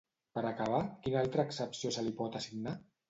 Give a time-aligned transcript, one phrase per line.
[0.37, 2.75] Per acabar, quina altra accepció se li pot assignar?